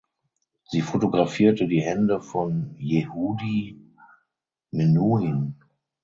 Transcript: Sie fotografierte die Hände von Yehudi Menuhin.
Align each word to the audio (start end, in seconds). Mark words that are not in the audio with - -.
Sie 0.63 0.81
fotografierte 0.81 1.67
die 1.67 1.83
Hände 1.83 2.21
von 2.21 2.73
Yehudi 2.79 3.79
Menuhin. 4.71 5.53